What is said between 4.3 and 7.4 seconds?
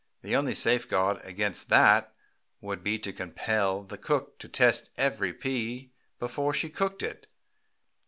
to test every pea before she cooked it.